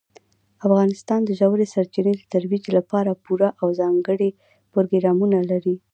[0.67, 4.29] افغانستان د ژورې سرچینې د ترویج لپاره پوره او ځانګړي
[4.71, 5.75] پروګرامونه لري.